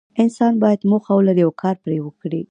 [0.23, 2.39] انسان باید موخه ولري او کار پرې وکړي.